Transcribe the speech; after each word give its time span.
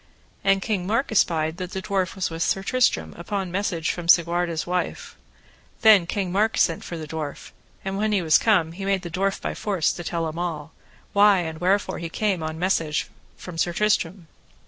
And 0.43 0.63
King 0.63 0.87
Mark 0.87 1.11
espied 1.11 1.57
that 1.57 1.73
the 1.73 1.81
dwarf 1.83 2.15
was 2.15 2.31
with 2.31 2.41
Sir 2.41 2.63
Tristram 2.63 3.13
upon 3.19 3.51
message 3.51 3.91
from 3.91 4.07
Segwarides' 4.07 4.65
wife; 4.65 5.15
then 5.81 6.07
King 6.07 6.31
Mark 6.31 6.57
sent 6.57 6.83
for 6.83 6.97
the 6.97 7.07
dwarf, 7.07 7.51
and 7.85 7.99
when 7.99 8.11
he 8.11 8.23
was 8.23 8.39
come 8.39 8.71
he 8.71 8.83
made 8.83 9.03
the 9.03 9.11
dwarf 9.11 9.39
by 9.39 9.53
force 9.53 9.93
to 9.93 10.03
tell 10.03 10.27
him 10.27 10.39
all, 10.39 10.71
why 11.13 11.41
and 11.41 11.61
wherefore 11.61 11.97
that 11.97 12.01
he 12.05 12.09
came 12.09 12.41
on 12.41 12.57
message 12.57 13.09
from 13.37 13.59
Sir 13.59 13.73
Tristram. 13.73 14.25